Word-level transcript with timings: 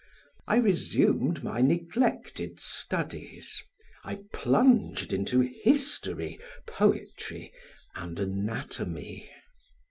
I 0.47 0.55
resumed 0.55 1.43
my 1.43 1.61
neglected 1.61 2.59
studies, 2.59 3.61
I 4.03 4.21
plunged 4.33 5.13
into 5.13 5.41
history, 5.41 6.39
poetry, 6.65 7.53
and 7.93 8.17
anatomy. 8.17 9.29